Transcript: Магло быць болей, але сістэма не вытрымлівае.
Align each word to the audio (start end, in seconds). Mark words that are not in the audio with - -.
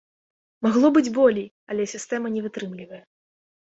Магло 0.67 0.91
быць 0.95 1.13
болей, 1.19 1.47
але 1.75 1.87
сістэма 1.95 2.27
не 2.37 2.41
вытрымлівае. 2.51 3.03